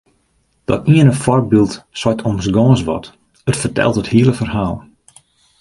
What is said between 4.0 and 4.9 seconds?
it hiele ferhaal.